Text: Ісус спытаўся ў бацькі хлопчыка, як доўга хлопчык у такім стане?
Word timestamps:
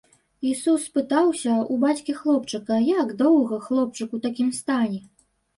Ісус 0.51 0.87
спытаўся 0.89 1.51
ў 1.73 1.75
бацькі 1.83 2.15
хлопчыка, 2.21 2.79
як 3.01 3.13
доўга 3.23 3.63
хлопчык 3.67 4.09
у 4.21 4.23
такім 4.25 4.49
стане? 4.63 4.99